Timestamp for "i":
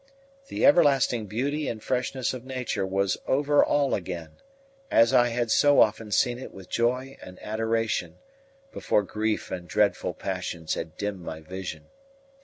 5.13-5.27